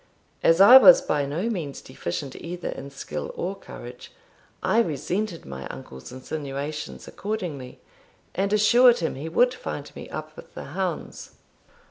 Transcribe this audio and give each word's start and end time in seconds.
As 0.41 0.59
I 0.59 0.77
was 0.77 0.99
by 0.99 1.27
no 1.27 1.47
means 1.47 1.79
deficient 1.79 2.35
either 2.35 2.69
in 2.69 2.89
skill 2.89 3.31
or 3.35 3.55
courage, 3.55 4.11
I 4.63 4.79
resented 4.81 5.45
my 5.45 5.67
uncle's 5.67 6.11
insinuation 6.11 6.99
accordingly, 7.05 7.79
and 8.33 8.51
assured 8.51 8.97
him 8.97 9.13
he 9.13 9.29
would 9.29 9.53
find 9.53 9.95
me 9.95 10.09
up 10.09 10.35
with 10.35 10.55
the 10.55 10.63
hounds. 10.73 11.33